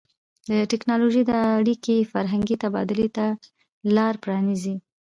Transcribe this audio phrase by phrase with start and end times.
[0.49, 3.25] د ټیکنالوژۍ دا اړیکې فرهنګي تبادلې ته
[3.95, 4.75] لار پرانیزي.